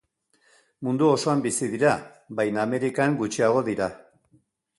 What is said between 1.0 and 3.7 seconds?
osoan bizi dira, baina Amerikan gutxiago